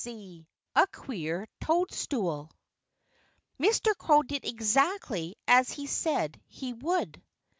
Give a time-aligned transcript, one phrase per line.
[0.03, 2.49] X A QUEER TOADSTOOL
[3.61, 3.95] Mr.
[3.95, 7.21] Crow did exactly as he said he would.